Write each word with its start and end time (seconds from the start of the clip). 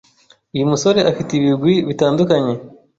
Uyu 0.55 0.69
musore 0.71 0.99
afite 1.11 1.31
ibigwi 1.33 1.73
bitandukanye 1.87 2.53